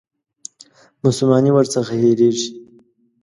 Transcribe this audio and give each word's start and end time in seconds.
مسلماني 1.03 1.51
ورڅخه 1.53 1.95
هېرېږي. 2.03 2.49